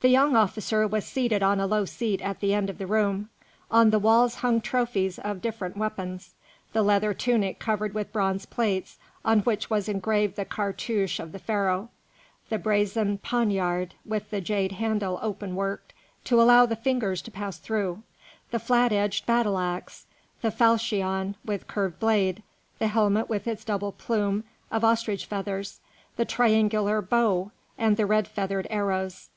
The 0.00 0.08
young 0.08 0.34
officer 0.34 0.88
was 0.88 1.04
seated 1.04 1.40
on 1.40 1.60
a 1.60 1.68
low 1.68 1.84
seat 1.84 2.20
at 2.20 2.40
the 2.40 2.52
end 2.52 2.68
of 2.68 2.78
the 2.78 2.86
room. 2.88 3.30
On 3.70 3.90
the 3.90 4.00
walls 4.00 4.34
hung 4.42 4.60
trophies 4.60 5.20
of 5.20 5.40
different 5.40 5.76
weapons: 5.76 6.34
the 6.72 6.82
leather 6.82 7.14
tunic 7.14 7.60
covered 7.60 7.94
with 7.94 8.12
bronze 8.12 8.44
plates 8.44 8.98
on 9.24 9.38
which 9.42 9.70
was 9.70 9.88
engraved 9.88 10.34
the 10.34 10.44
cartouche 10.44 11.20
of 11.20 11.30
the 11.30 11.38
Pharaoh; 11.38 11.90
the 12.48 12.58
brazen 12.58 13.18
poniard, 13.18 13.94
with 14.04 14.30
the 14.30 14.40
jade 14.40 14.72
handle 14.72 15.20
open 15.22 15.54
worked 15.54 15.92
to 16.24 16.42
allow 16.42 16.66
the 16.66 16.74
fingers 16.74 17.22
to 17.22 17.30
pass 17.30 17.56
through; 17.58 18.02
the 18.50 18.58
flat 18.58 18.90
edged 18.90 19.26
battle 19.26 19.58
axe, 19.58 20.06
the 20.40 20.50
falchion 20.50 21.36
with 21.44 21.68
curved 21.68 22.00
blade; 22.00 22.42
the 22.80 22.88
helmet 22.88 23.28
with 23.28 23.46
its 23.46 23.62
double 23.64 23.92
plume 23.92 24.42
of 24.72 24.82
ostrich 24.82 25.24
feathers; 25.24 25.78
the 26.16 26.24
triangular 26.24 27.00
bow; 27.00 27.52
and 27.78 27.96
the 27.96 28.06
red 28.06 28.26
feathered 28.26 28.66
arrows. 28.68 29.28